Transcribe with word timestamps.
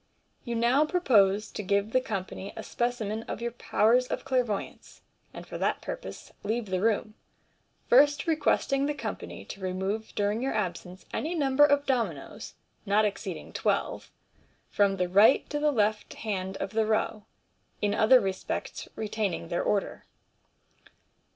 You 0.43 0.55
now 0.55 0.83
propose 0.83 1.51
to 1.51 1.61
give 1.61 1.91
the 1.91 2.01
company 2.01 2.53
a 2.57 2.63
specimen 2.63 3.21
of 3.27 3.39
your 3.39 3.51
powers 3.51 4.07
of 4.07 4.25
clairvoyance, 4.25 5.01
and 5.31 5.45
for 5.45 5.59
that 5.59 5.79
purpose 5.83 6.31
leave 6.41 6.65
the 6.71 6.81
room, 6.81 7.13
first 7.87 8.25
requesting 8.25 8.87
the 8.87 8.95
company 8.95 9.45
to 9.45 9.61
remove 9.61 10.15
during 10.15 10.41
your 10.41 10.55
absence 10.55 11.05
any 11.13 11.35
number 11.35 11.63
of 11.63 11.85
dominoes 11.85 12.55
(not 12.83 13.05
exceeding 13.05 13.53
twelve) 13.53 14.09
from 14.71 14.97
the 14.97 15.07
right 15.07 15.47
to 15.51 15.59
the 15.59 15.69
left 15.69 16.15
hand 16.15 16.57
of 16.57 16.71
the 16.71 16.87
row, 16.87 17.25
in 17.79 17.93
other 17.93 18.19
respects 18.19 18.87
retaining 18.95 19.49
their 19.49 19.61
order. 19.61 20.05